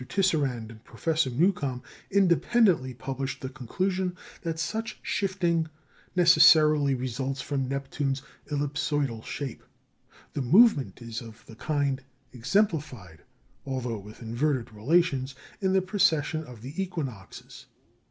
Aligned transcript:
Tisserand 0.09 0.71
and 0.71 0.83
Professor 0.83 1.29
Newcomb 1.29 1.83
independently 2.09 2.91
published 2.95 3.41
the 3.41 3.49
conclusion 3.49 4.17
that 4.41 4.57
such 4.57 4.97
shifting 5.03 5.67
necessarily 6.15 6.95
results 6.95 7.39
from 7.39 7.67
Neptune's 7.67 8.23
ellipsoidal 8.49 9.23
shape. 9.23 9.63
The 10.33 10.41
movement 10.41 11.03
is 11.03 11.21
of 11.21 11.45
the 11.45 11.53
kind 11.55 12.01
exemplified 12.33 13.21
although 13.63 13.99
with 13.99 14.23
inverted 14.23 14.73
relations 14.73 15.35
in 15.61 15.73
the 15.73 15.83
precession 15.83 16.45
of 16.45 16.63
the 16.63 16.81
equinoxes. 16.81 17.67